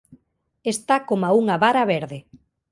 Está 0.73 0.95
coma 1.09 1.35
unha 1.41 1.55
vara 1.63 1.83
verde 1.93 2.19